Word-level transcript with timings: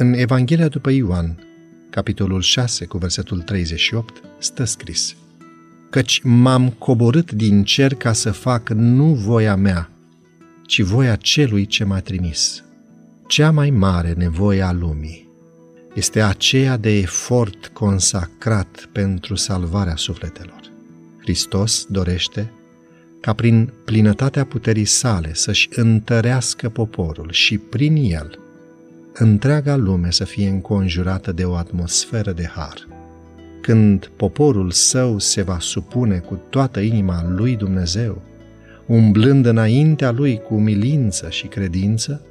În 0.00 0.12
Evanghelia 0.12 0.68
după 0.68 0.90
Ioan, 0.90 1.38
capitolul 1.90 2.40
6, 2.40 2.84
cu 2.84 2.98
versetul 2.98 3.40
38, 3.40 4.22
stă 4.38 4.64
scris 4.64 5.16
Căci 5.90 6.20
m-am 6.22 6.70
coborât 6.70 7.32
din 7.32 7.64
cer 7.64 7.94
ca 7.94 8.12
să 8.12 8.30
fac 8.30 8.68
nu 8.68 9.04
voia 9.04 9.56
mea, 9.56 9.90
ci 10.66 10.80
voia 10.80 11.16
celui 11.16 11.66
ce 11.66 11.84
m-a 11.84 12.00
trimis. 12.00 12.64
Cea 13.26 13.50
mai 13.50 13.70
mare 13.70 14.14
nevoie 14.16 14.62
a 14.62 14.72
lumii 14.72 15.28
este 15.94 16.22
aceea 16.22 16.76
de 16.76 16.98
efort 16.98 17.66
consacrat 17.66 18.88
pentru 18.92 19.34
salvarea 19.34 19.96
sufletelor. 19.96 20.60
Hristos 21.20 21.86
dorește 21.88 22.52
ca 23.20 23.32
prin 23.32 23.72
plinătatea 23.84 24.44
puterii 24.44 24.84
sale 24.84 25.30
să-și 25.34 25.68
întărească 25.72 26.68
poporul 26.68 27.28
și 27.30 27.58
prin 27.58 27.96
el 27.96 28.39
întreaga 29.20 29.76
lume 29.76 30.10
să 30.10 30.24
fie 30.24 30.48
înconjurată 30.48 31.32
de 31.32 31.44
o 31.44 31.54
atmosferă 31.54 32.32
de 32.32 32.46
har. 32.54 32.88
Când 33.62 34.10
poporul 34.16 34.70
său 34.70 35.18
se 35.18 35.42
va 35.42 35.56
supune 35.60 36.18
cu 36.18 36.40
toată 36.50 36.80
inima 36.80 37.24
lui 37.28 37.56
Dumnezeu, 37.56 38.22
umblând 38.86 39.46
înaintea 39.46 40.10
lui 40.10 40.38
cu 40.38 40.54
umilință 40.54 41.28
și 41.30 41.46
credință, 41.46 42.22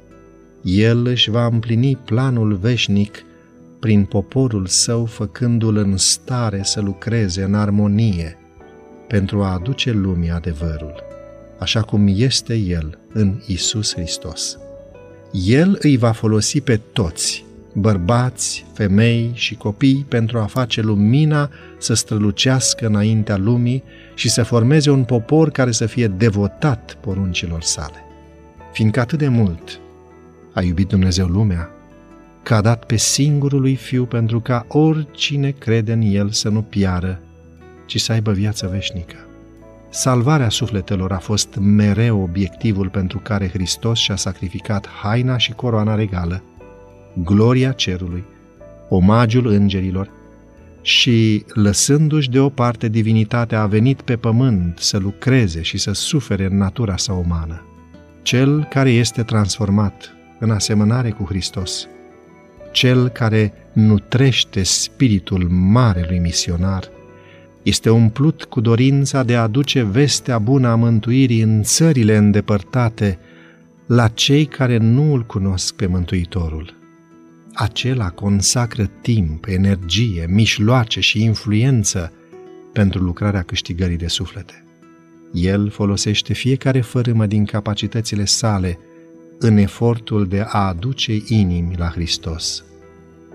el 0.62 1.06
își 1.06 1.30
va 1.30 1.46
împlini 1.46 1.96
planul 1.96 2.54
veșnic 2.54 3.24
prin 3.80 4.04
poporul 4.04 4.66
său, 4.66 5.04
făcându-l 5.04 5.76
în 5.76 5.96
stare 5.96 6.60
să 6.62 6.80
lucreze 6.80 7.42
în 7.42 7.54
armonie 7.54 8.38
pentru 9.08 9.42
a 9.42 9.52
aduce 9.52 9.90
lumii 9.90 10.30
adevărul, 10.30 11.02
așa 11.58 11.82
cum 11.82 12.06
este 12.08 12.54
El 12.54 12.98
în 13.12 13.40
Isus 13.46 13.94
Hristos. 13.94 14.58
El 15.32 15.78
îi 15.80 15.96
va 15.96 16.12
folosi 16.12 16.60
pe 16.60 16.80
toți, 16.92 17.44
bărbați, 17.72 18.66
femei 18.72 19.30
și 19.34 19.54
copii, 19.54 20.06
pentru 20.08 20.38
a 20.38 20.44
face 20.44 20.80
lumina 20.80 21.50
să 21.78 21.94
strălucească 21.94 22.86
înaintea 22.86 23.36
lumii 23.36 23.82
și 24.14 24.28
să 24.28 24.42
formeze 24.42 24.90
un 24.90 25.04
popor 25.04 25.50
care 25.50 25.70
să 25.70 25.86
fie 25.86 26.06
devotat 26.06 26.96
poruncilor 27.00 27.62
sale. 27.62 28.04
Fiindcă 28.72 29.00
atât 29.00 29.18
de 29.18 29.28
mult 29.28 29.80
a 30.54 30.62
iubit 30.62 30.88
Dumnezeu 30.88 31.26
lumea, 31.26 31.70
că 32.42 32.54
a 32.54 32.60
dat 32.60 32.84
pe 32.84 32.96
singurul 32.96 33.60
lui 33.60 33.74
Fiu 33.74 34.04
pentru 34.04 34.40
ca 34.40 34.64
oricine 34.68 35.50
crede 35.50 35.92
în 35.92 36.02
El 36.02 36.30
să 36.30 36.48
nu 36.48 36.62
piară, 36.62 37.20
ci 37.86 38.00
să 38.00 38.12
aibă 38.12 38.32
viață 38.32 38.68
veșnică. 38.72 39.29
Salvarea 39.92 40.48
sufletelor 40.48 41.12
a 41.12 41.18
fost 41.18 41.56
mereu 41.60 42.22
obiectivul 42.22 42.88
pentru 42.88 43.18
care 43.18 43.48
Hristos 43.48 43.98
și-a 43.98 44.16
sacrificat 44.16 44.88
haina 45.02 45.36
și 45.36 45.52
coroana 45.52 45.94
regală, 45.94 46.42
gloria 47.24 47.72
cerului, 47.72 48.24
omagiul 48.88 49.46
îngerilor 49.46 50.10
și, 50.82 51.44
lăsându-și 51.54 52.30
deoparte 52.30 52.88
divinitatea, 52.88 53.60
a 53.60 53.66
venit 53.66 54.00
pe 54.00 54.16
pământ 54.16 54.78
să 54.78 54.98
lucreze 54.98 55.62
și 55.62 55.78
să 55.78 55.92
sufere 55.92 56.44
în 56.44 56.56
natura 56.56 56.96
sa 56.96 57.12
umană. 57.12 57.64
Cel 58.22 58.66
care 58.70 58.90
este 58.90 59.22
transformat 59.22 60.14
în 60.38 60.50
asemănare 60.50 61.10
cu 61.10 61.24
Hristos, 61.24 61.88
cel 62.72 63.08
care 63.08 63.52
nutrește 63.72 64.62
spiritul 64.62 65.48
marelui 65.48 66.18
misionar, 66.18 66.88
este 67.62 67.90
umplut 67.90 68.44
cu 68.44 68.60
dorința 68.60 69.22
de 69.22 69.36
a 69.36 69.42
aduce 69.42 69.82
vestea 69.82 70.38
bună 70.38 70.68
a 70.68 70.74
mântuirii 70.74 71.40
în 71.40 71.62
țările 71.62 72.16
îndepărtate 72.16 73.18
la 73.86 74.08
cei 74.08 74.44
care 74.44 74.76
nu 74.76 75.12
îl 75.12 75.22
cunosc 75.26 75.74
pe 75.74 75.86
Mântuitorul. 75.86 76.74
Acela 77.54 78.10
consacră 78.10 78.90
timp, 79.00 79.44
energie, 79.48 80.26
mișloace 80.28 81.00
și 81.00 81.22
influență 81.22 82.12
pentru 82.72 83.02
lucrarea 83.02 83.42
câștigării 83.42 83.96
de 83.96 84.06
suflete. 84.06 84.64
El 85.32 85.70
folosește 85.70 86.32
fiecare 86.32 86.80
fărâmă 86.80 87.26
din 87.26 87.44
capacitățile 87.44 88.24
sale 88.24 88.78
în 89.38 89.56
efortul 89.56 90.26
de 90.26 90.44
a 90.46 90.66
aduce 90.66 91.22
inimi 91.26 91.74
la 91.76 91.88
Hristos. 91.88 92.64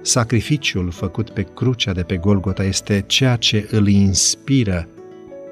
Sacrificiul 0.05 0.91
făcut 0.91 1.29
pe 1.29 1.47
crucea 1.53 1.91
de 1.91 2.03
pe 2.03 2.17
Golgota 2.17 2.63
este 2.63 3.03
ceea 3.07 3.35
ce 3.35 3.67
îl 3.71 3.87
inspiră 3.87 4.87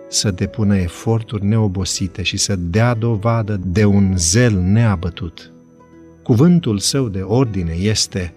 să 0.10 0.32
depună 0.32 0.78
eforturi 0.78 1.46
neobosite 1.46 2.24
și 2.24 2.38
să 2.38 2.56
dea 2.56 2.94
dovadă 2.94 3.60
de 3.66 3.86
un 3.86 4.14
zel 4.18 4.60
neabătut. 4.60 5.52
Cuvântul 6.24 6.80
său 6.80 7.08
de 7.08 7.22
ordine 7.22 7.74
este 7.74 8.34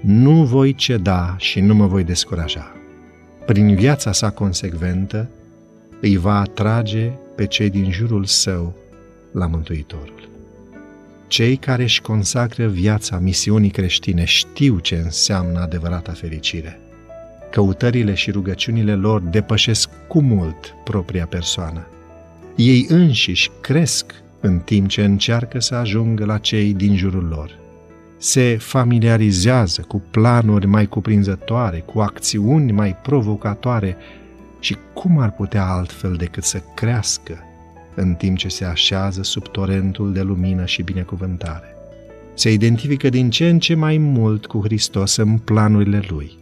Nu 0.00 0.44
voi 0.44 0.74
ceda 0.74 1.34
și 1.38 1.60
nu 1.60 1.74
mă 1.74 1.86
voi 1.86 2.04
descuraja. 2.04 2.72
Prin 3.46 3.74
viața 3.74 4.12
sa 4.12 4.30
consecventă, 4.30 5.30
îi 6.00 6.16
va 6.16 6.40
atrage 6.40 7.10
pe 7.36 7.46
cei 7.46 7.70
din 7.70 7.90
jurul 7.90 8.24
său 8.24 8.74
la 9.32 9.46
Mântuitorul. 9.46 10.29
Cei 11.30 11.56
care 11.56 11.82
își 11.82 12.00
consacră 12.00 12.66
viața 12.66 13.18
misiunii 13.18 13.70
creștine 13.70 14.24
știu 14.24 14.78
ce 14.78 14.94
înseamnă 14.94 15.60
adevărata 15.60 16.12
fericire. 16.12 16.80
Căutările 17.50 18.14
și 18.14 18.30
rugăciunile 18.30 18.94
lor 18.94 19.20
depășesc 19.20 19.88
cu 20.08 20.20
mult 20.20 20.74
propria 20.84 21.26
persoană. 21.26 21.86
Ei 22.56 22.86
înșiși 22.88 23.50
cresc 23.60 24.14
în 24.40 24.58
timp 24.58 24.88
ce 24.88 25.04
încearcă 25.04 25.60
să 25.60 25.74
ajungă 25.74 26.24
la 26.24 26.38
cei 26.38 26.74
din 26.74 26.96
jurul 26.96 27.28
lor. 27.28 27.58
Se 28.18 28.56
familiarizează 28.60 29.84
cu 29.88 30.02
planuri 30.10 30.66
mai 30.66 30.86
cuprinzătoare, 30.86 31.78
cu 31.78 32.00
acțiuni 32.00 32.72
mai 32.72 32.96
provocatoare 33.02 33.96
și 34.60 34.76
cum 34.94 35.18
ar 35.18 35.30
putea 35.30 35.66
altfel 35.66 36.14
decât 36.14 36.44
să 36.44 36.62
crească 36.74 37.44
în 37.94 38.14
timp 38.14 38.36
ce 38.36 38.48
se 38.48 38.64
așează 38.64 39.22
sub 39.22 39.48
torentul 39.48 40.12
de 40.12 40.22
lumină 40.22 40.64
și 40.64 40.82
binecuvântare. 40.82 41.74
Se 42.34 42.52
identifică 42.52 43.08
din 43.08 43.30
ce 43.30 43.48
în 43.48 43.58
ce 43.58 43.74
mai 43.74 43.98
mult 43.98 44.46
cu 44.46 44.60
Hristos 44.62 45.16
în 45.16 45.38
planurile 45.38 46.02
Lui. 46.08 46.38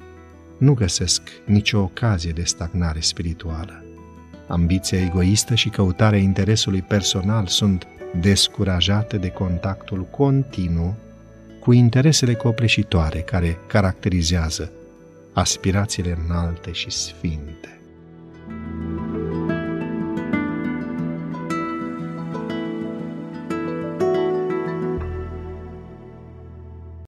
Nu 0.59 0.75
găsesc 0.75 1.23
nicio 1.45 1.81
ocazie 1.81 2.31
de 2.31 2.43
stagnare 2.43 3.01
spirituală. 3.01 3.85
Ambiția 4.47 5.01
egoistă 5.01 5.55
și 5.55 5.69
căutarea 5.69 6.19
interesului 6.19 6.83
personal 6.83 7.47
sunt 7.47 7.87
descurajate 8.21 9.17
de 9.17 9.29
contactul 9.29 10.07
continuu 10.11 10.97
cu 11.61 11.73
interesele 11.73 12.35
copleșitoare 12.35 13.19
care 13.19 13.59
caracterizează 13.67 14.73
aspirațiile 15.33 16.19
înalte 16.27 16.73
și 16.73 16.91
sfinte. 16.91 17.78